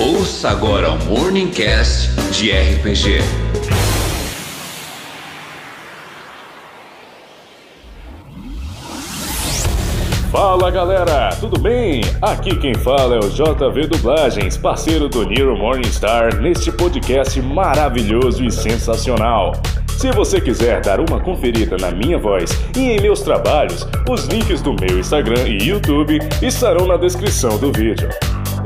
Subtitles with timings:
[0.00, 3.18] Ouça agora o Morning Cast de RPG.
[10.30, 12.02] Fala galera, tudo bem?
[12.22, 18.52] Aqui quem fala é o JV Dublagens, parceiro do Nero Morningstar, neste podcast maravilhoso e
[18.52, 19.54] sensacional.
[19.98, 24.62] Se você quiser dar uma conferida na minha voz e em meus trabalhos, os links
[24.62, 28.08] do meu Instagram e YouTube estarão na descrição do vídeo.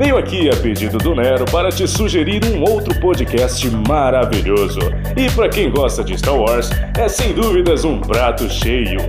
[0.03, 4.81] Venho aqui a pedido do Nero para te sugerir um outro podcast maravilhoso.
[5.15, 8.99] E para quem gosta de Star Wars, é sem dúvidas um prato cheio.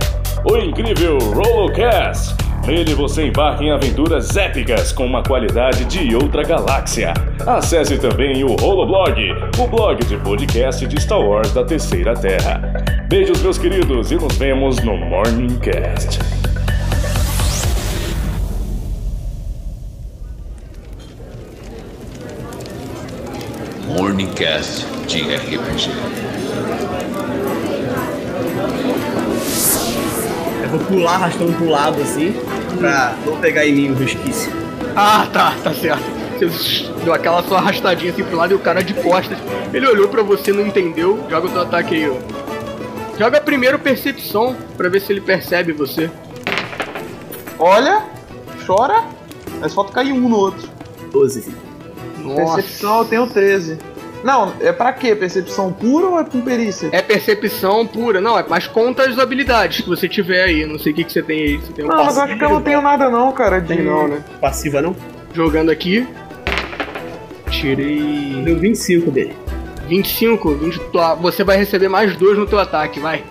[0.49, 2.33] O incrível Rolocast.
[2.65, 7.13] Nele você embarca em aventuras épicas com uma qualidade de outra galáxia.
[7.45, 9.21] Acesse também o Holoblog,
[9.59, 12.73] o blog de podcast de Star Wars da Terceira Terra.
[13.09, 16.34] Beijos, meus queridos, e nos vemos no Morning Cast.
[23.97, 25.89] Morning Cast de RPG.
[30.61, 32.35] Eu vou pular arrastando pro lado assim,
[32.77, 34.51] pra não pegar em mim o resquício.
[34.97, 36.03] Ah, tá, tá certo.
[36.37, 39.37] Você deu aquela sua arrastadinha assim pro lado e o cara de costas.
[39.73, 41.25] Ele olhou pra você, não entendeu.
[41.29, 42.15] Joga o teu ataque aí, ó.
[43.17, 46.11] Joga primeiro percepção pra ver se ele percebe você.
[47.57, 48.03] Olha,
[48.67, 49.05] chora,
[49.61, 50.67] mas falta cair um no outro.
[51.13, 51.55] 12.
[52.25, 52.55] Nossa.
[52.55, 53.77] Percepção eu tenho 13.
[54.23, 55.15] Não, é pra quê?
[55.15, 56.89] Percepção pura ou é com perícia?
[56.91, 60.65] É percepção pura, não, é mais conta as habilidades que você tiver aí.
[60.65, 61.57] Não sei o que, que você tem aí.
[61.57, 63.59] Você tem um Não, mas eu acho que eu não tenho nada não, cara.
[63.61, 63.67] De...
[63.67, 64.23] Tem não, né?
[64.41, 64.95] Passiva não?
[65.33, 66.07] Jogando aqui.
[67.51, 68.41] Tirei.
[68.43, 69.35] Deu 25 dele.
[69.87, 73.23] 25, 20, tua- você vai receber mais dois no teu ataque, vai.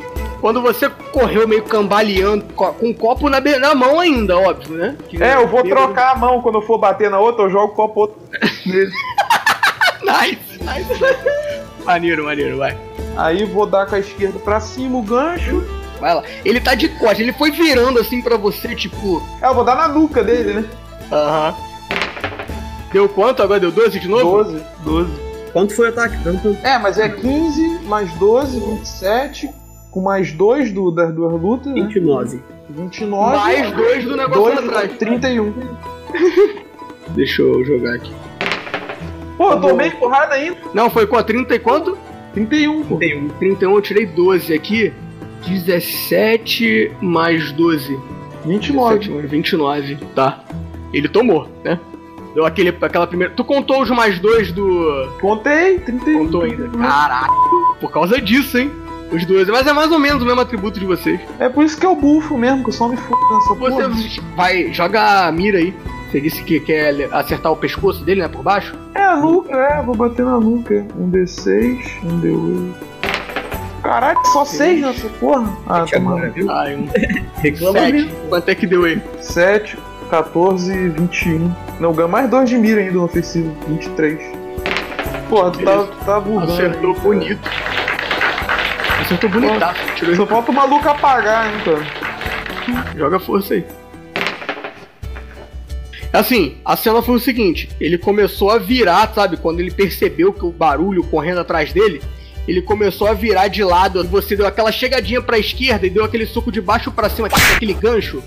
[0.45, 4.95] Quando você correu meio cambaleando, co- com o copo na, na mão ainda, óbvio, né?
[5.09, 7.73] Que- É, eu vou trocar a mão quando eu for bater na outra, eu jogo
[7.73, 8.19] o copo outro
[8.67, 8.91] nele.
[10.05, 11.83] Nice, nice.
[11.83, 12.77] maneiro, maneiro, vai.
[13.17, 15.65] Aí vou dar com a esquerda pra cima o gancho.
[15.99, 16.23] Vai lá.
[16.45, 19.23] Ele tá de costas, ele foi virando assim pra você, tipo.
[19.41, 20.65] É, eu vou dar na nuca dele, né?
[21.11, 21.55] Aham.
[22.93, 23.43] Deu quanto?
[23.43, 24.45] Agora deu 12 de novo?
[24.45, 25.11] 12, 12.
[25.55, 26.23] Quanto foi o ataque?
[26.23, 26.55] Tanto...
[26.63, 29.64] É, mas é 15 mais 12, 27.
[29.95, 31.83] Com mais 2 do, das duas lutas, né?
[31.83, 32.43] 29.
[32.69, 33.37] 29.
[33.37, 34.93] Mais dois do negócio dois, atrás.
[34.99, 35.55] 31.
[37.15, 38.13] Deixa eu jogar aqui.
[39.37, 40.57] Pô, eu tomei porrada ainda.
[40.75, 41.97] Não, foi com a 30 e quanto?
[42.33, 42.97] 31, pô.
[42.97, 43.29] 31.
[43.39, 44.93] 31 eu tirei 12 aqui.
[45.47, 47.97] 17 mais 12.
[48.45, 48.99] 29.
[48.99, 50.43] 17 mais 29, tá.
[50.93, 51.79] Ele tomou, né?
[52.35, 53.33] Deu aquele, aquela primeira.
[53.33, 55.09] Tu contou os mais dois do.
[55.21, 56.25] Contei, 31.
[56.25, 56.69] Contou ainda.
[56.71, 57.31] Caraca,
[57.81, 58.73] por causa disso, hein?
[59.15, 59.51] Os 12.
[59.51, 61.21] Mas é mais ou menos o mesmo atributo de vocês.
[61.39, 63.89] É por isso que eu bufo mesmo, que eu só me foda nessa porra.
[63.89, 65.75] Você vai, joga a mira aí.
[66.11, 68.29] Você disse que quer acertar o pescoço dele, né?
[68.29, 68.75] Por baixo?
[68.95, 70.87] É a nuca, é, vou bater na nuca.
[70.97, 72.95] Um D6, um D8.
[73.83, 75.53] Caralho, só 6 nessa porra?
[75.67, 76.51] Ah, Sete agora, viu?
[76.51, 76.89] Ai, um.
[77.43, 77.93] Reclama Sete.
[77.93, 78.11] mesmo.
[78.29, 79.03] Quanto é que deu aí?
[79.21, 79.77] 7,
[80.09, 81.53] 14, 21.
[81.81, 83.55] Não, ganha mais 2 de mira ainda no ofensivo.
[83.69, 84.19] 23.
[85.29, 86.53] Porra, tu tá, tu tá burlando.
[86.53, 87.74] Acertou aí, cara.
[89.05, 89.81] Acertou bonitaço.
[89.97, 92.97] Tirou Só falta o maluco apagar, hein, cara.
[92.97, 93.65] Joga força aí.
[96.11, 99.37] Assim, a cena foi o seguinte: ele começou a virar, sabe?
[99.37, 102.01] Quando ele percebeu que o barulho correndo atrás dele,
[102.47, 104.05] ele começou a virar de lado.
[104.05, 107.41] Você deu aquela chegadinha pra esquerda e deu aquele soco de baixo pra cima, tipo
[107.55, 108.23] aquele gancho,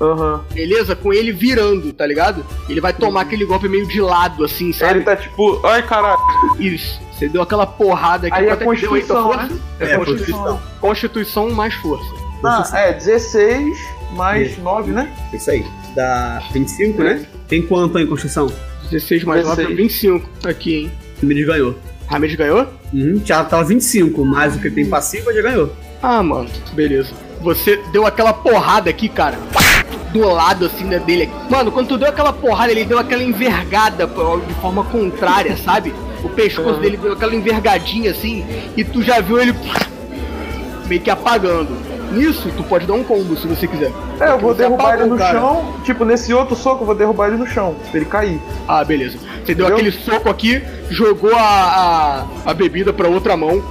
[0.00, 0.44] Aham.
[0.52, 0.94] beleza?
[0.96, 2.44] Com ele virando, tá ligado?
[2.68, 4.94] Ele vai tomar aquele golpe meio de lado, assim, Aí sabe?
[4.98, 6.18] ele tá tipo, ai caralho.
[6.58, 7.00] Isso.
[7.12, 8.36] Você deu aquela porrada aqui.
[8.36, 9.58] Aí é que deu Constituição, força?
[9.78, 10.60] É, Constituição.
[10.80, 12.04] Constituição mais força.
[12.44, 13.78] Ah, é, 16
[14.16, 15.12] mais 9, né?
[15.32, 15.64] Isso aí.
[15.94, 17.24] Dá 25, né?
[17.46, 18.52] Tem quanto aí em construção?
[18.90, 19.76] 16 mais 9 16.
[19.76, 20.28] 25.
[20.48, 20.92] Aqui, hein?
[21.22, 21.76] O Miris ganhou.
[22.12, 22.66] Ramed ganhou?
[22.92, 23.22] Uhum.
[23.24, 25.72] Já tava 25, mais o que tem passiva já ganhou.
[26.02, 27.10] Ah, mano, beleza.
[27.40, 29.38] Você deu aquela porrada aqui, cara.
[30.12, 31.30] Do lado assim né, dele.
[31.48, 35.94] Mano, quando tu deu aquela porrada, ele deu aquela envergada de forma contrária, sabe?
[36.22, 38.44] O pescoço dele deu aquela envergadinha assim.
[38.76, 39.54] E tu já viu ele
[40.86, 41.70] meio que apagando.
[42.12, 43.90] Nisso, tu pode dar um combo se você quiser.
[44.20, 45.40] É, eu vou derrubar ele apagou no o cara.
[45.40, 45.74] chão.
[45.82, 48.38] Tipo, nesse outro soco eu vou derrubar ele no chão, pra ele cair.
[48.68, 49.16] Ah, beleza.
[49.16, 49.74] Você deu Entendeu?
[49.76, 50.62] aquele soco aqui,
[50.92, 51.40] jogou a,
[52.46, 53.62] a, a bebida pra outra mão.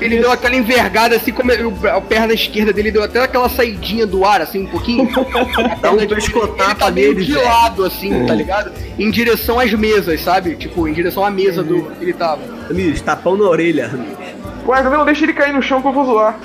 [0.00, 4.24] Ele deu aquela envergada assim, como a perna esquerda dele deu até aquela saidinha do
[4.24, 5.08] ar, assim, um pouquinho.
[5.82, 7.44] Dá um pescotapa tá meio nele, de velho.
[7.44, 8.70] lado, assim, tá ligado?
[8.98, 10.54] Em direção às mesas, sabe?
[10.54, 12.42] Tipo, em direção à mesa do que ele tava.
[12.70, 13.90] Miris, tapão na orelha.
[14.66, 16.38] Ué, não deixa ele cair no chão que eu vou zoar.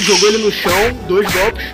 [0.00, 1.66] Jogou ele no chão, dois golpes.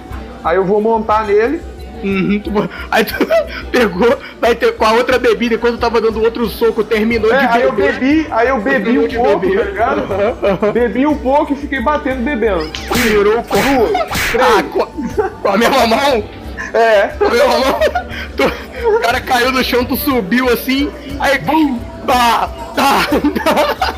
[0.44, 1.60] Aí eu vou montar nele.
[2.02, 3.14] Uhum, tu- aí tu
[3.70, 7.38] pegou, Vai ter, com a outra bebida, enquanto eu tava dando outro soco, terminou É,
[7.38, 7.92] de aí eu beber.
[8.00, 9.58] bebi, aí eu bebi um pouco, beber.
[9.58, 10.72] tá ligado?
[10.72, 12.68] Bebi um pouco e fiquei batendo bebendo.
[12.92, 13.42] Virou o.
[14.40, 16.24] Ah, com, a mesma mão?
[16.74, 17.06] É.
[17.16, 17.80] Com a mesma mão?
[18.96, 20.90] O cara caiu no chão, tu subiu assim,
[21.20, 21.38] aí.
[21.38, 23.06] Bum, tá, tá,
[23.44, 23.94] tá.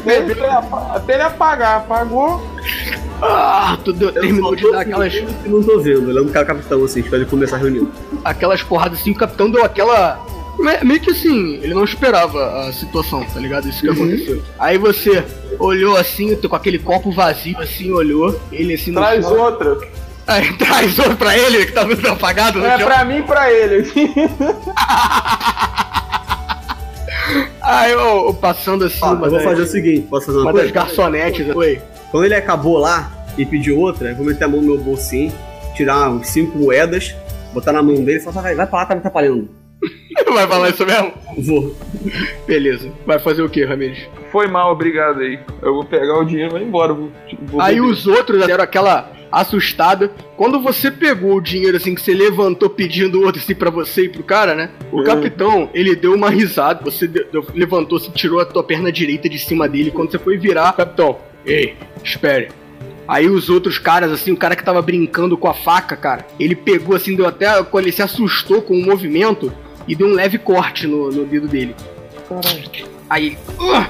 [0.00, 2.42] Até, até ele apagar, apagou.
[3.22, 7.02] Ah, tu deu, terminou de dar aquelas, Eu não tô vendo, olhando pro capitão assim,
[7.02, 7.88] pra ele começar a reunião.
[8.24, 10.18] aquelas porradas assim, o capitão deu aquela.
[10.58, 13.68] me- Meio que assim, ele não esperava a situação, tá ligado?
[13.68, 14.42] Isso que aconteceu.
[14.58, 15.22] Aí você
[15.58, 19.38] olhou assim, com aquele copo vazio assim, olhou, ele assim no Traz chão.
[19.38, 19.76] outra.
[20.26, 22.86] Aí traz outro pra ele, que tava apagado no É chão.
[22.86, 23.84] pra mim e pra ele.
[27.62, 30.62] Aí eu, passando assim, uma, eu vou fazer o seguinte, posso fazer uma, uma das
[30.62, 30.74] coisa?
[30.74, 31.54] garçonetes.
[31.54, 31.80] Oi.
[32.10, 35.32] Quando ele acabou lá e pediu outra, eu vou meter a mão no meu bolsinho,
[35.74, 37.14] tirar uns cinco moedas,
[37.52, 39.48] botar na mão dele e falar, vai, vai pra lá, tá me atrapalhando.
[40.32, 41.12] Vai falar isso mesmo?
[41.38, 41.74] Vou.
[42.46, 42.88] Beleza.
[43.06, 43.98] Vai fazer o que, Ramires?
[44.30, 45.40] Foi mal, obrigado aí.
[45.62, 46.92] Eu vou pegar o dinheiro e vou embora.
[46.92, 47.88] Vou, tipo, vou Aí beber.
[47.88, 50.10] os outros deram aquela assustada.
[50.36, 54.08] Quando você pegou o dinheiro assim que você levantou pedindo outro assim pra você e
[54.08, 54.70] pro cara, né?
[54.92, 55.04] O Hum.
[55.04, 56.82] capitão, ele deu uma risada.
[56.84, 59.90] Você deu- deu- levantou, se tirou a tua perna direita de cima dele.
[59.90, 62.48] Quando você foi virar, capitão, ei, espere.
[63.08, 66.54] Aí os outros caras, assim, o cara que tava brincando com a faca, cara, ele
[66.54, 67.62] pegou assim, deu até.
[67.64, 69.52] Quando ele se assustou com o movimento
[69.88, 71.74] e deu um leve corte no, no dedo dele.
[73.08, 73.38] Aí ele.
[73.58, 73.86] "Ugh!"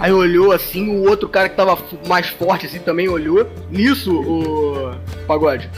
[0.00, 3.46] Aí olhou assim, o outro cara que tava mais forte assim também olhou.
[3.70, 4.94] Nisso, o.
[5.26, 5.68] Pagode.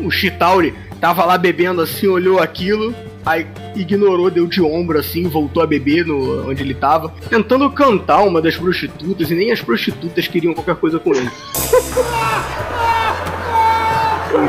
[0.00, 2.94] O Chitauri tava lá bebendo assim, olhou aquilo.
[3.26, 8.22] Aí ignorou, deu de ombro assim, voltou a beber no, onde ele tava, tentando cantar
[8.22, 11.30] uma das prostitutas, e nem as prostitutas queriam qualquer coisa com ele.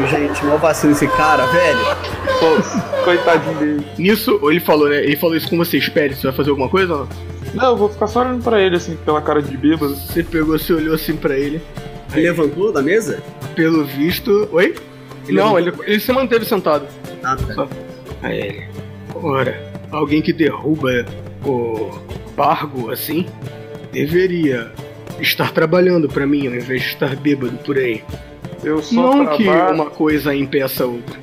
[0.10, 1.80] Gente, mal vacilo esse cara, velho.
[2.40, 3.86] Pô, coitadinho dele.
[3.98, 5.04] Nisso, ele falou, né?
[5.04, 6.94] Ele falou isso com você, espere, você vai fazer alguma coisa?
[6.94, 7.31] ou Não?
[7.54, 9.96] Não, eu vou ficar só olhando pra ele, assim, pela cara de bêbado.
[9.96, 11.62] Você pegou, você olhou assim pra ele.
[12.14, 13.22] Ele levantou da mesa?
[13.56, 14.48] Pelo visto.
[14.52, 14.76] Oi?
[15.28, 16.86] Ele Não, ele, ele se manteve sentado.
[17.24, 17.68] Ah, tá.
[18.24, 18.64] Aí ele.
[19.16, 19.62] Ora,
[19.92, 21.06] alguém que derruba
[21.46, 21.92] o
[22.36, 23.26] Pargo assim
[23.92, 24.72] deveria
[25.20, 28.04] estar trabalhando pra mim ao invés de estar bêbado por aí.
[28.64, 29.76] Eu só Não que trabalho.
[29.76, 31.20] uma coisa impeça a outra.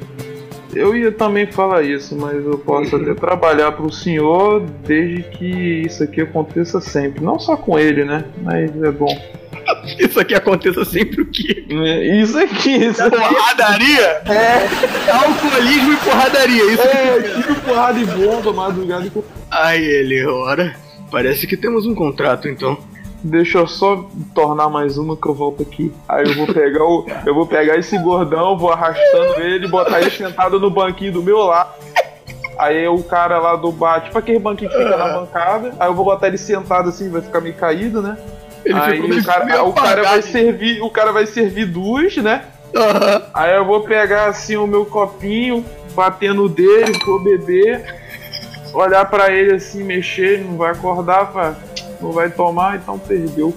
[0.75, 6.03] Eu ia também falar isso, mas eu posso até trabalhar pro senhor desde que isso
[6.03, 7.25] aqui aconteça sempre.
[7.25, 8.25] Não só com ele, né?
[8.43, 9.09] Mas é bom.
[9.99, 11.65] Isso aqui aconteça sempre o quê?
[11.69, 13.19] É, Isso aqui, isso aqui.
[13.19, 14.23] Porradaria?
[14.25, 19.13] É, Alcoolismo e porradaria, isso é, tiro, porrada e bomba, madrugada e.
[19.51, 20.75] Aí ele, ora.
[21.11, 22.79] Parece que temos um contrato então.
[23.23, 25.93] Deixa eu só tornar mais uma que eu volto aqui.
[26.09, 27.07] Aí eu vou pegar o.
[27.27, 31.39] Eu vou pegar esse gordão, vou arrastando ele, botar ele sentado no banquinho do meu
[31.39, 31.71] lado.
[32.57, 35.75] Aí o cara lá do bar, tipo aquele banquinho que fica na bancada.
[35.79, 38.17] Aí eu vou botar ele sentado assim, vai ficar meio caído, né?
[38.65, 42.45] Ele aí o cara, o cara vai servir, o cara vai servir duas, né?
[42.75, 43.23] Aham.
[43.33, 47.85] Aí eu vou pegar assim o meu copinho, bater no dele, vou beber,
[48.75, 51.55] olhar pra ele assim, mexer, não vai acordar, pá,
[52.01, 53.55] não vai tomar, então perdeu.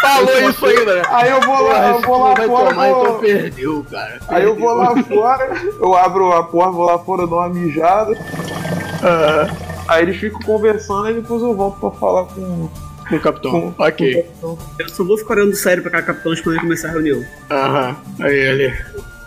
[0.00, 1.02] Falou isso ainda, né?
[1.10, 4.18] Aí eu vou lá, eu vou lá vai fora, tomar, vou- então perdeu, cara.
[4.28, 5.50] aí eu vou lá fora,
[5.80, 8.12] eu abro a porta, vou lá fora, dou uma mijada.
[9.88, 12.68] Aí eles ficam conversando e depois eu volto pra falar com,
[13.08, 13.72] Com o capitão.
[13.72, 14.14] com, ok.
[14.40, 14.58] com o capitão.
[14.78, 17.24] Eu só vou ficar olhando sério pra cá, capitão, quando ele começar a reunião.
[17.50, 17.96] Aham.
[18.20, 18.76] Aí ele,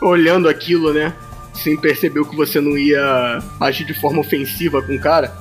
[0.01, 1.13] olhando aquilo, né?
[1.53, 5.34] Sem perceber que você não ia agir de forma ofensiva com o cara.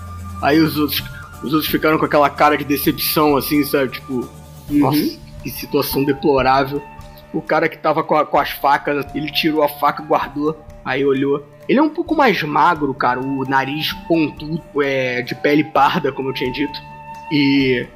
[0.43, 1.03] Aí os outros,
[1.43, 3.91] os outros ficaram com aquela cara de decepção, assim, sabe?
[3.93, 4.29] Tipo,
[4.69, 6.83] nossa, que situação deplorável.
[7.33, 11.05] O cara que tava com, a- com as facas, ele tirou a faca, guardou, aí
[11.05, 11.47] olhou.
[11.69, 16.31] Ele é um pouco mais magro, cara, o nariz pontudo, é, de pele parda, como
[16.31, 16.77] eu tinha dito.
[17.31, 17.87] E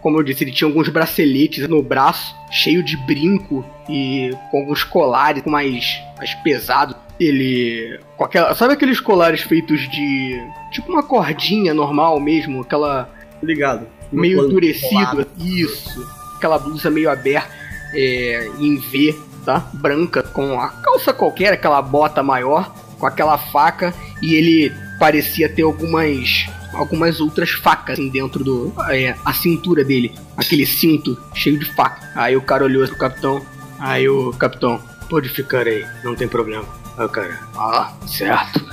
[0.00, 4.84] como eu disse, ele tinha alguns braceletes no braço, cheio de brinco e com alguns
[4.84, 6.94] colares mais, mais pesados.
[7.18, 7.98] Ele.
[8.20, 10.40] Aquela, sabe aqueles colares feitos de.
[10.72, 13.08] Tipo uma cordinha normal mesmo, aquela.
[13.42, 13.86] Ligado.
[14.10, 15.26] meio endurecido.
[15.38, 16.06] Isso.
[16.36, 17.50] Aquela blusa meio aberta,
[17.94, 19.70] é, em V, tá?
[19.74, 25.62] Branca, com a calça qualquer, aquela bota maior, com aquela faca, e ele parecia ter
[25.62, 26.46] algumas.
[26.74, 28.72] Algumas outras facas assim, dentro do.
[28.90, 30.12] É, a cintura dele.
[30.36, 32.10] Aquele cinto cheio de faca.
[32.16, 33.46] Aí o cara olhou pro capitão.
[33.78, 36.64] Aí o capitão, pode ficar aí, não tem problema.
[36.98, 38.64] O cara, ah, certo.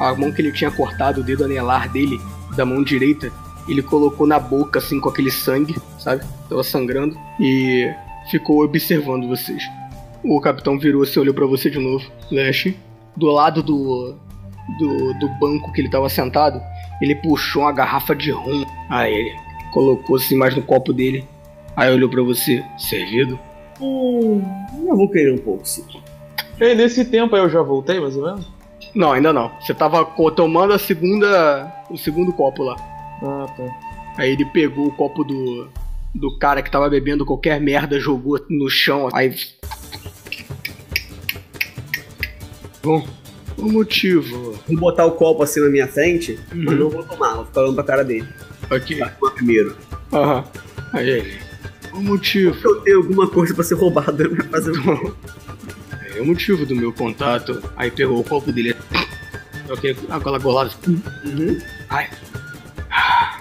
[0.00, 2.20] A mão que ele tinha cortado, o dedo anelar dele,
[2.56, 3.30] da mão direita,
[3.68, 6.24] ele colocou na boca, assim, com aquele sangue, sabe?
[6.48, 7.18] Tava sangrando.
[7.40, 7.90] E
[8.30, 9.62] ficou observando vocês.
[10.22, 12.04] O capitão virou-se e olhou pra você de novo.
[12.30, 12.74] Lash,
[13.16, 14.14] do lado do,
[14.78, 16.60] do, do banco que ele tava sentado,
[17.00, 18.64] ele puxou uma garrafa de rum.
[18.88, 19.36] Aí ele
[19.72, 21.26] colocou-se mais no copo dele.
[21.76, 23.38] Aí olhou pra você, servido.
[23.80, 24.42] Hum,
[24.86, 25.84] eu vou querer um pouco, sim.
[26.60, 28.46] E nesse tempo aí eu já voltei, mais ou menos?
[28.94, 29.50] Não, ainda não.
[29.60, 31.70] Você tava tomando a segunda.
[31.90, 32.76] o segundo copo lá.
[33.22, 33.64] Ah, tá.
[34.18, 35.68] Aí ele pegou o copo do.
[36.14, 39.08] do cara que tava bebendo qualquer merda, jogou no chão.
[39.12, 39.34] Aí.
[42.82, 43.06] Bom,
[43.58, 44.52] o motivo.
[44.68, 46.78] Vou botar o copo assim na minha frente, mas Uhum.
[46.84, 48.26] não vou tomar, vou ficar olhando pra cara dele.
[48.70, 48.98] Ok.
[48.98, 49.76] Vai tomar primeiro.
[50.12, 50.44] Aham.
[50.92, 51.38] Aí ele.
[51.92, 52.54] O motivo.
[52.54, 55.45] Se eu tenho alguma coisa pra ser roubada, vai fazer É
[56.20, 57.62] o motivo do meu contato.
[57.76, 58.74] Aí pegou o copo dele.
[59.68, 60.70] Ok, aquela golada.
[60.86, 61.58] Uhum.
[61.90, 62.08] Ai.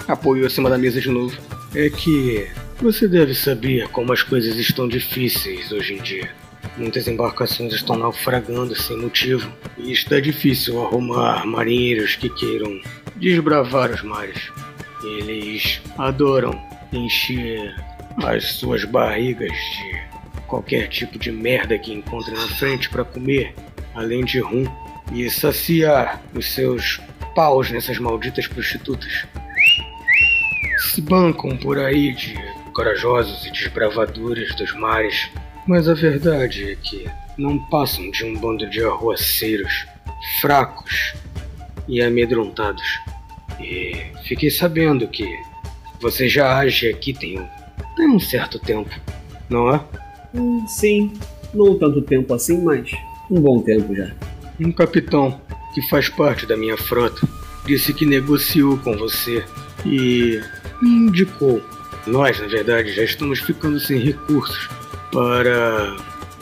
[0.08, 1.38] Apoiou acima da mesa de novo.
[1.76, 2.48] É que
[2.82, 6.32] você deve saber como as coisas estão difíceis hoje em dia.
[6.78, 9.48] Muitas embarcações estão naufragando sem motivo.
[9.78, 12.82] E está difícil arrumar marinheiros que queiram
[13.18, 14.52] desbravar os mares.
[15.04, 16.60] Eles adoram
[16.92, 17.76] encher
[18.24, 19.95] as suas barrigas de
[20.48, 23.54] qualquer tipo de merda que encontrem na frente para comer,
[23.94, 24.66] além de rum,
[25.14, 27.00] e saciar os seus
[27.36, 29.26] paus nessas malditas prostitutas.
[30.94, 32.36] Se bancam por aí de
[32.74, 35.30] corajosos e desbravadores dos mares,
[35.68, 39.86] mas a verdade é que não passam de um bando de arruaceiros,
[40.42, 41.14] fracos
[41.88, 42.86] e amedrontados.
[43.60, 45.28] E fiquei sabendo que
[46.02, 47.48] você já age aqui tem um,
[47.96, 48.94] tem um certo tempo,
[49.50, 49.82] não é?
[50.36, 51.14] Hum, Sim,
[51.54, 52.92] não tanto tempo assim, mas
[53.30, 54.12] um bom tempo já.
[54.60, 55.40] Um capitão
[55.74, 57.28] que faz parte da minha frota
[57.66, 59.44] disse que negociou com você
[59.86, 60.42] e
[60.82, 61.62] me indicou.
[62.08, 64.70] Nós, na verdade, já estamos ficando sem recursos
[65.12, 65.96] para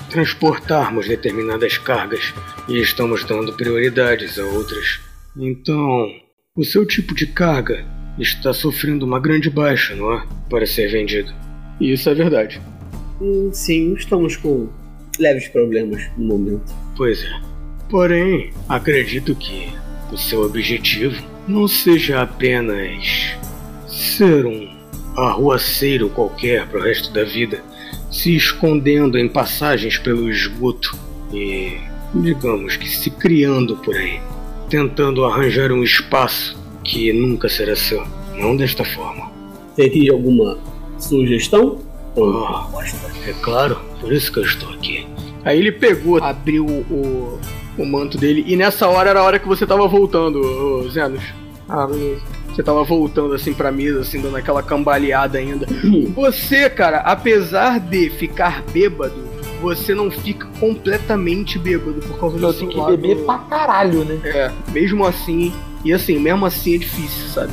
[0.10, 2.34] transportarmos determinadas cargas
[2.68, 5.00] e estamos dando prioridades a outras.
[5.36, 6.08] Então,
[6.56, 7.86] o seu tipo de carga
[8.20, 10.24] está sofrendo uma grande baixa, não é?
[10.50, 11.34] Para ser vendido.
[11.82, 12.62] Isso é verdade.
[13.52, 14.68] Sim, estamos com
[15.20, 16.74] leves problemas no momento.
[16.96, 17.42] Pois é.
[17.90, 19.70] Porém, acredito que
[20.12, 23.36] o seu objetivo não seja apenas
[23.88, 24.68] ser um
[25.16, 27.64] arruaceiro qualquer pro resto da vida,
[28.12, 30.98] se escondendo em passagens pelo esgoto
[31.32, 31.78] e,
[32.16, 34.20] digamos que se criando por aí,
[34.70, 38.06] tentando arranjar um espaço que nunca será seu.
[38.36, 39.32] Não desta forma.
[39.76, 40.58] Teria alguma
[40.98, 41.93] sugestão?
[42.14, 43.12] Proposta?
[43.28, 45.08] É claro, por isso que eu estou aqui.
[45.44, 47.40] Aí ele pegou, abriu o,
[47.78, 51.24] o manto dele, e nessa hora era a hora que você tava voltando, Zenos.
[51.68, 52.22] Ah, beleza.
[52.50, 55.66] Você tava voltando assim pra mesa, assim, dando aquela cambaleada ainda.
[56.16, 59.16] Você, cara, apesar de ficar bêbado,
[59.60, 63.40] você não fica completamente bêbado por causa do Eu seu tenho que lado- beber pra
[63.40, 64.20] caralho, né?
[64.24, 65.52] É, mesmo assim,
[65.84, 67.52] e assim, mesmo assim é difícil, sabe?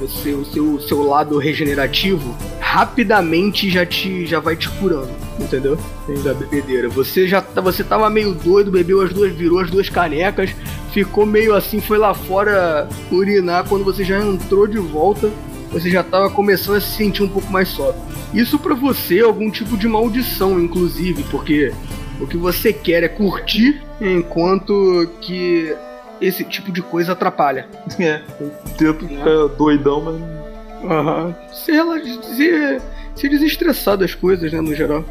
[0.00, 2.34] Você- o seu, seu lado regenerativo
[2.76, 5.08] rapidamente já te já vai te curando,
[5.40, 5.78] entendeu?
[6.22, 6.90] Da bebedeira.
[6.90, 10.50] Você já tá- você tava meio doido, bebeu as duas, virou as duas canecas,
[10.92, 15.30] ficou meio assim, foi lá fora urinar quando você já entrou de volta.
[15.72, 18.00] Você já tava começando a se sentir um pouco mais sóbrio.
[18.34, 21.72] Isso pra você é algum tipo de maldição, inclusive, porque
[22.20, 25.74] o que você quer é curtir enquanto que
[26.20, 27.66] esse tipo de coisa atrapalha.
[27.98, 30.45] É, eu tento ficar doidão, mas.
[30.88, 31.34] Aham.
[31.52, 32.80] Se, ela, se,
[33.14, 35.04] se desestressar das coisas, né, no geral.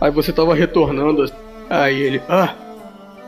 [0.00, 1.30] Aí você tava retornando.
[1.70, 2.22] Aí ele.
[2.28, 2.54] Ah,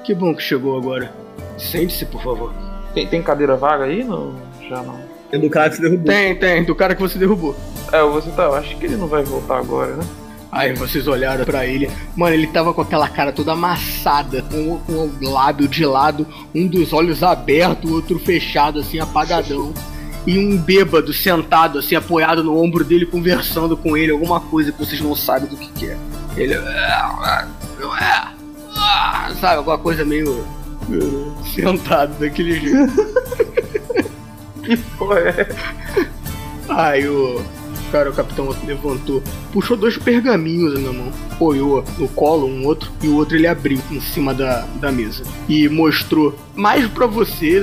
[0.04, 1.12] que bom que chegou agora.
[1.56, 2.52] Sente-se, por favor.
[2.94, 4.04] Tem, tem cadeira vaga aí?
[4.04, 4.34] Não,
[4.68, 4.98] já não.
[5.32, 6.06] É do cara que se derrubou.
[6.06, 7.56] Tem, tem, do cara que você derrubou.
[7.92, 8.44] É, você tá.
[8.44, 10.04] Eu acho que ele não vai voltar agora, né?
[10.50, 11.90] Aí vocês olharam pra ele.
[12.16, 16.66] Mano, ele tava com aquela cara toda amassada, com, com o lábio de lado, um
[16.66, 19.74] dos olhos aberto, o outro fechado, assim, apagadão.
[20.26, 24.78] E um bêbado sentado, assim, apoiado no ombro dele, conversando com ele, alguma coisa que
[24.78, 25.96] vocês não sabem do que, que é.
[26.36, 26.54] Ele.
[26.56, 27.46] "Ah,
[28.00, 28.36] é?
[28.76, 30.44] Ah", Sabe, alguma coisa meio.
[31.54, 32.92] Sentado daquele jeito.
[34.62, 35.48] Que porra é?
[36.68, 37.40] Aí o
[37.92, 43.06] cara, o capitão levantou, puxou dois pergaminhos na mão, apoiou no colo um outro e
[43.06, 47.60] o outro ele abriu em cima da, da mesa e mostrou mais pra você,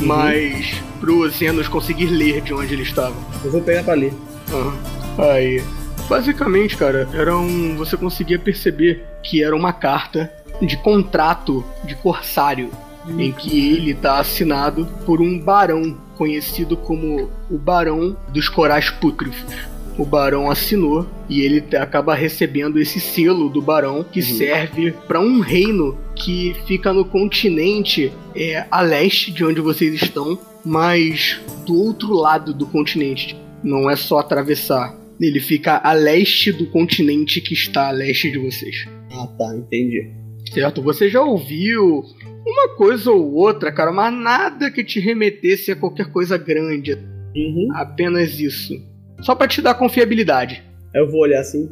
[0.00, 3.14] Lash, mas pro Zenos conseguir ler de onde ele estava.
[3.44, 4.12] Eu vou pegar pra ler.
[4.52, 4.74] Aham.
[5.18, 5.62] Aí,
[6.08, 7.76] basicamente, cara, era um.
[7.76, 12.70] Você conseguia perceber que era uma carta de contrato de corsário,
[13.18, 19.54] em que ele tá assinado por um barão conhecido como o Barão dos Corais Pútrifos.
[19.96, 24.26] o barão assinou e ele acaba recebendo esse selo do barão que Uhum.
[24.26, 30.38] serve para um reino que fica no continente é, a leste de onde vocês estão,
[30.64, 33.36] mas do outro lado do continente.
[33.62, 34.96] Não é só atravessar.
[35.20, 38.86] Ele fica a leste do continente que está a leste de vocês.
[39.10, 40.12] Ah, tá, entendi.
[40.52, 40.82] Certo?
[40.82, 42.04] Você já ouviu
[42.46, 46.94] uma coisa ou outra, cara, mas nada que te remetesse a qualquer coisa grande.
[47.34, 47.68] Uhum.
[47.74, 48.74] Apenas isso.
[49.20, 50.62] Só pra te dar confiabilidade.
[50.94, 51.68] Eu vou olhar assim.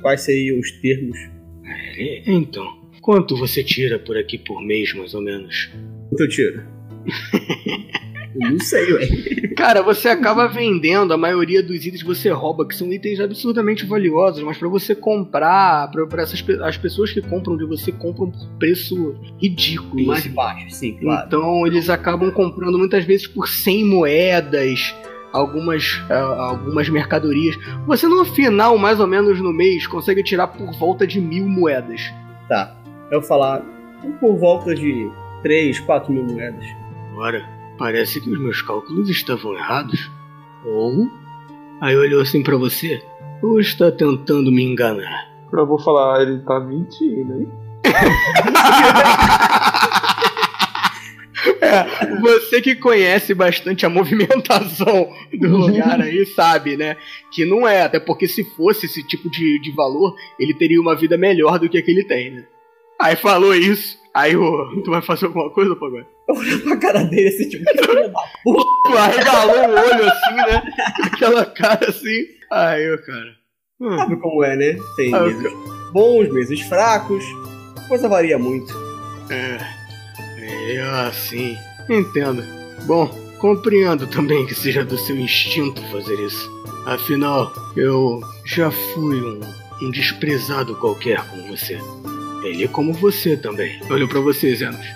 [0.00, 1.16] Quais seriam os termos?
[2.26, 5.70] Então, quanto você tira por aqui por mês, mais ou menos?
[6.08, 6.62] Quanto eu tiro?
[8.40, 9.08] eu não sei, ué.
[9.56, 13.84] Cara, você acaba vendendo a maioria dos itens que você rouba, que são itens absurdamente
[13.84, 18.30] valiosos, mas pra você comprar, pra, pra essas as pessoas que compram de você compram
[18.30, 20.06] por preço ridículo.
[20.06, 21.26] Mais baixo, sim, claro.
[21.26, 24.94] Então eles acabam comprando muitas vezes por 100 moedas,
[25.32, 27.58] algumas, ah, algumas mercadorias.
[27.86, 32.00] Você no final, mais ou menos no mês, consegue tirar por volta de mil moedas.
[32.48, 32.81] Tá.
[33.12, 33.62] Eu falar
[34.18, 35.06] por volta de
[35.42, 36.64] 3, 4 mil moedas.
[37.12, 40.10] Agora, parece que os meus cálculos estavam errados.
[40.64, 41.10] Ou.
[41.82, 43.02] Aí olhou assim pra você.
[43.42, 45.30] Ou está tentando me enganar?
[45.52, 47.52] Eu vou falar, ele tá mentindo, hein?
[51.60, 56.96] É, você que conhece bastante a movimentação do lugar aí, sabe, né?
[57.32, 60.94] Que não é, até porque se fosse esse tipo de, de valor, ele teria uma
[60.94, 62.44] vida melhor do que a que ele tem, né?
[63.02, 64.82] Aí falou isso, aí o.
[64.82, 66.06] Tu vai fazer alguma coisa, Pagode?
[66.64, 68.98] pra cara dele esse tipo de filho da puta.
[68.98, 70.62] Arregalou o olho assim, né?
[70.96, 72.24] Com Aquela cara assim.
[72.50, 73.32] Aí, ô, cara.
[73.80, 74.76] Hum, Sabe como é, né?
[74.96, 75.52] Tem Ah, meses
[75.92, 77.24] bons, meses fracos.
[77.76, 78.72] A coisa varia muito.
[79.30, 79.58] é.
[80.74, 81.56] É assim.
[81.88, 82.42] Entendo.
[82.86, 83.06] Bom,
[83.40, 86.48] compreendo também que seja do seu instinto fazer isso.
[86.86, 89.40] Afinal, eu já fui um,
[89.82, 91.78] um desprezado qualquer como você.
[92.42, 93.80] Ele como você também.
[93.90, 94.86] Olhou pra você, Zenos.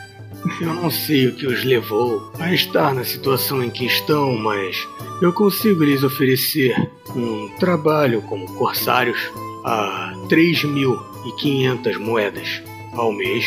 [0.61, 4.87] Eu não sei o que os levou a estar na situação em que estão, mas
[5.21, 6.75] eu consigo lhes oferecer
[7.15, 9.19] um trabalho como corsários
[9.65, 13.45] a 3.500 moedas ao mês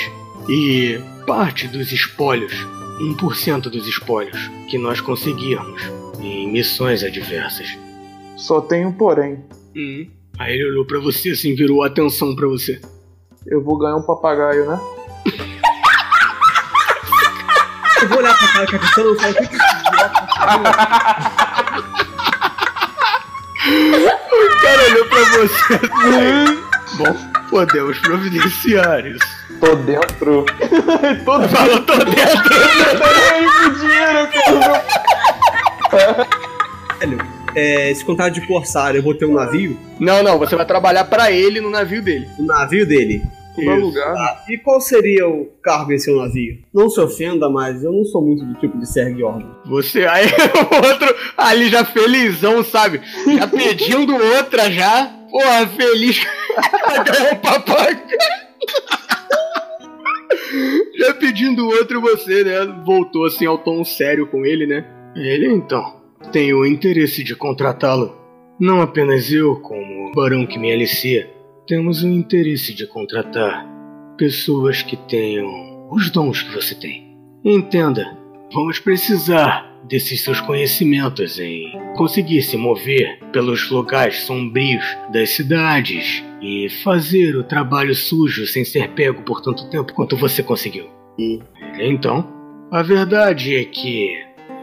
[0.50, 2.54] e parte dos espólios,
[3.00, 4.38] 1% dos espólios
[4.70, 5.82] que nós conseguirmos
[6.22, 7.78] em missões adversas.
[8.36, 9.40] Só tem um porém.
[9.76, 10.08] Hum.
[10.38, 12.82] Aí ele olhou pra você assim, virou atenção pra você.
[13.50, 14.80] Eu vou ganhar um papagaio, né?
[18.00, 19.66] Eu vou olhar pra cara que a pessoa não sabe o que tá
[24.38, 26.64] O cara olhou pra você assim.
[26.98, 27.16] Bom,
[27.50, 29.28] podemos providenciar isso.
[29.60, 30.46] Tô dentro.
[31.26, 32.50] Todo falou, tô dentro.
[37.00, 37.18] Velho,
[37.56, 39.76] é, esse contrato de corsário, eu vou ter um navio.
[40.00, 42.30] Não, não, você vai trabalhar pra ele no navio dele.
[42.38, 43.39] O navio dele.
[43.58, 44.16] Alugado.
[44.16, 44.46] Tá.
[44.50, 46.60] E qual seria o cargo em seu navio?
[46.74, 49.56] Não se ofenda, mas eu não sou muito do tipo de Serg Orban.
[49.66, 50.26] Você, aí
[50.72, 53.02] o outro ali já felizão, sabe?
[53.38, 55.08] Já pedindo outra já.
[55.30, 56.26] Porra, feliz.
[57.06, 58.00] Ganhou um papagaio.
[60.98, 62.82] Já pedindo outro você, né?
[62.86, 64.86] Voltou assim ao tom sério com ele, né?
[65.16, 66.00] Ele então.
[66.32, 68.18] Tenho o interesse de contratá-lo.
[68.60, 71.30] Não apenas eu, como o barão que me alicia,
[71.70, 73.64] temos o interesse de contratar
[74.18, 77.16] pessoas que tenham os dons que você tem.
[77.46, 78.18] Entenda,
[78.52, 86.68] vamos precisar desses seus conhecimentos em conseguir se mover pelos locais sombrios das cidades e
[86.84, 90.88] fazer o trabalho sujo sem ser pego por tanto tempo quanto você conseguiu.
[91.80, 92.28] Então,
[92.72, 94.18] a verdade é que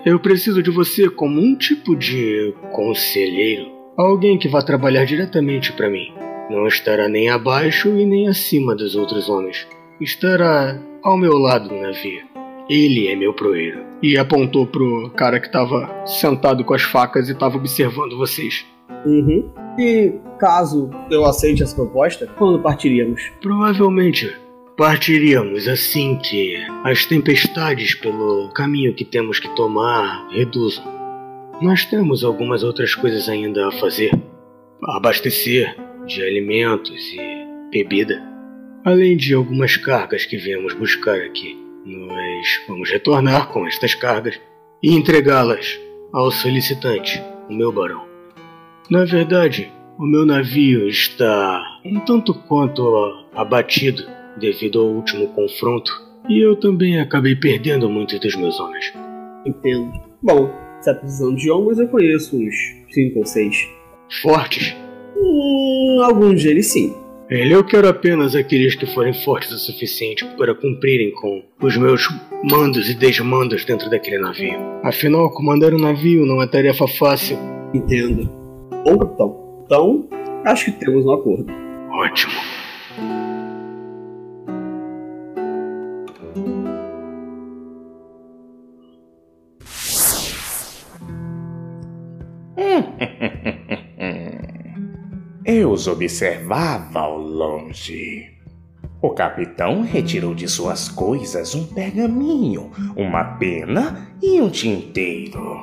[0.05, 5.88] eu preciso de você como um tipo de conselheiro, alguém que vá trabalhar diretamente para
[5.88, 6.26] mim.
[6.49, 9.67] Não estará nem abaixo e nem acima dos outros homens.
[10.01, 12.23] Estará ao meu lado no navio.
[12.69, 13.81] Ele é meu proeiro.
[14.03, 18.65] E apontou pro cara que tava sentado com as facas e tava observando vocês.
[19.05, 19.51] Uhum.
[19.79, 23.31] E caso eu aceite essa proposta, quando partiríamos?
[23.41, 24.33] Provavelmente
[24.77, 26.55] partiríamos assim que
[26.85, 30.85] as tempestades pelo caminho que temos que tomar reduzam.
[31.61, 34.13] Nós temos algumas outras coisas ainda a fazer.
[34.97, 35.75] Abastecer
[36.07, 37.19] de alimentos e
[37.71, 38.23] bebida.
[38.85, 41.57] Além de algumas cargas que viemos buscar aqui.
[41.85, 44.40] Nós vamos retornar com estas cargas
[44.83, 45.79] e entregá-las
[46.12, 48.05] ao solicitante, o meu barão.
[48.88, 54.05] Na verdade, o meu navio está um tanto quanto abatido
[54.38, 55.90] devido ao último confronto,
[56.29, 58.92] e eu também acabei perdendo muitos dos meus homens.
[59.45, 59.92] Entendo.
[60.23, 62.55] Bom, se tá precisando de homens, eu conheço uns
[62.90, 63.69] 5 ou 6.
[64.23, 64.77] Fortes?
[65.16, 65.66] Hum,
[66.03, 66.95] alguns deles sim.
[67.29, 72.09] Ele eu quero apenas aqueles que forem fortes o suficiente para cumprirem com os meus
[72.45, 74.59] mandos e desmandos dentro daquele navio.
[74.85, 77.37] Afinal, comandar um navio não é tarefa fácil.
[77.75, 78.31] Entendo.
[78.85, 79.63] Bom, capitão.
[79.65, 80.09] Então,
[80.45, 81.53] acho que temos um acordo.
[81.91, 82.33] Ótimo.
[95.59, 98.31] Eu os observava ao longe.
[99.01, 105.59] O capitão retirou de suas coisas um pergaminho, uma pena e um tinteiro.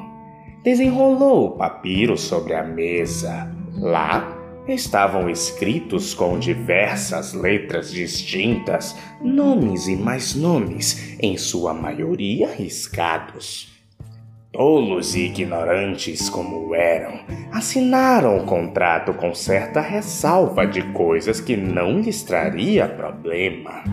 [0.63, 3.55] Desenrolou o papiro sobre a mesa.
[3.75, 4.35] Lá
[4.67, 13.72] estavam escritos com diversas letras distintas, nomes e mais nomes, em sua maioria riscados.
[14.53, 21.99] Tolos e ignorantes como eram, assinaram o contrato com certa ressalva de coisas que não
[21.99, 23.83] lhes traria problema.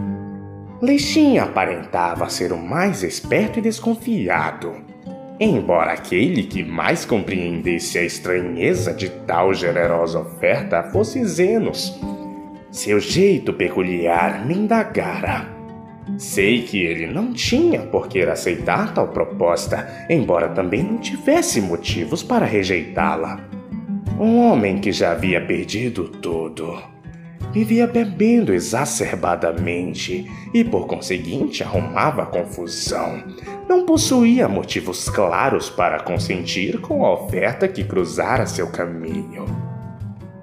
[0.83, 4.75] Leixin aparentava ser o mais esperto e desconfiado,
[5.41, 11.99] embora aquele que mais compreendesse a estranheza de tal generosa oferta fosse Zenos.
[12.71, 15.60] Seu jeito peculiar me indagara
[16.19, 22.23] Sei que ele não tinha por que aceitar tal proposta, embora também não tivesse motivos
[22.23, 23.41] para rejeitá-la.
[24.19, 26.79] Um homem que já havia perdido tudo.
[27.53, 33.25] Vivia bebendo exacerbadamente e, por conseguinte, arrumava confusão.
[33.69, 39.47] Não possuía motivos claros para consentir com a oferta que cruzara seu caminho.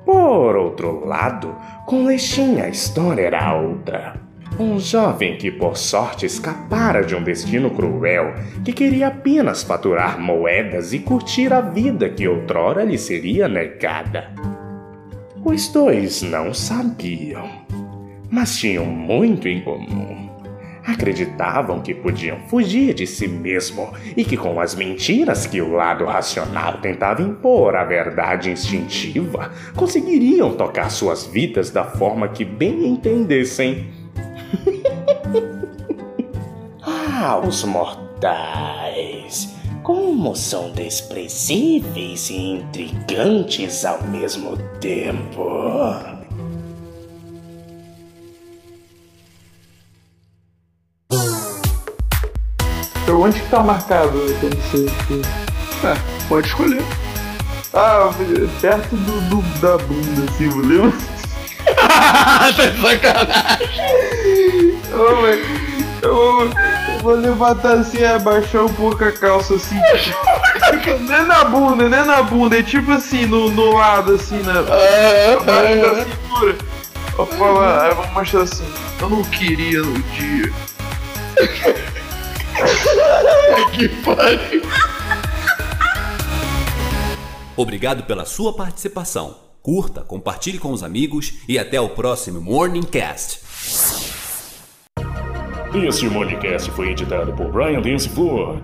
[0.06, 4.27] Por outro lado, com Leixinha a história era outra.
[4.60, 8.34] Um jovem que por sorte escapara de um destino cruel,
[8.66, 14.32] que queria apenas faturar moedas e curtir a vida que outrora lhe seria negada.
[15.46, 17.48] Os dois não sabiam,
[18.32, 20.28] mas tinham muito em comum.
[20.84, 26.04] Acreditavam que podiam fugir de si mesmo e que, com as mentiras que o lado
[26.06, 33.86] racional tentava impor à verdade instintiva, conseguiriam tocar suas vidas da forma que bem entendessem
[37.28, 39.50] ah, os mortais!
[39.84, 45.44] Como são desprezíveis e intrigantes ao mesmo tempo!
[53.04, 55.22] Então, onde que tá marcado aqui?
[55.86, 56.84] É, pode escolher.
[57.74, 58.10] Ah,
[58.62, 60.94] perto do, do da bunda, assim, lembra?
[61.76, 64.78] tá de sacanagem.
[64.92, 65.67] Vou- eu
[67.08, 69.80] vou levantar assim, abaixar um pouco a calça assim.
[71.02, 74.44] Não é na bunda, não é na bunda, é tipo assim, no, no lado assim,
[74.44, 76.58] na abaixo da cintura.
[77.16, 78.68] Vou falar, aí eu vou mostrar assim.
[79.00, 80.52] Eu não queria no dia.
[83.72, 84.62] que pariu.
[87.56, 89.38] Obrigado pela sua participação.
[89.62, 94.07] Curta, compartilhe com os amigos e até o próximo Morning Cast.
[95.74, 98.10] Este Morning Cast foi editado por Brian Dance.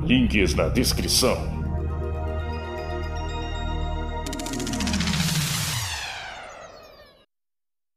[0.01, 1.62] Links na descrição.